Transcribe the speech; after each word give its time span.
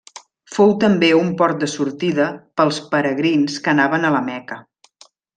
Fou 0.53 0.71
també 0.83 1.09
un 1.17 1.27
port 1.41 1.59
de 1.65 1.69
sortida 1.73 2.25
pels 2.61 2.79
peregrins 2.95 3.59
que 3.67 3.71
anaven 3.75 4.07
a 4.09 4.15
la 4.15 4.23
Meca. 4.31 4.59